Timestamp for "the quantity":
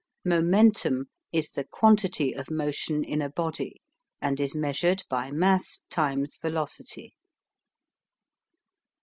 1.51-2.33